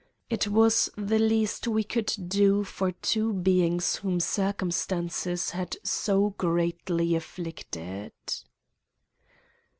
[0.31, 7.13] It was the least we could do for two beings whom circumstances had so greatly
[7.13, 8.11] afflicted.